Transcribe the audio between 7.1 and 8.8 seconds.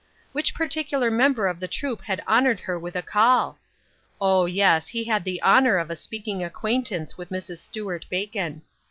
with Mrs. Stuart Bacon.